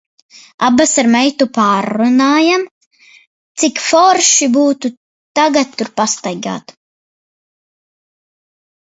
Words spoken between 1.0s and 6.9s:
ar meitu pārrunājām, cik forši būtu tagad tur pastaigāt.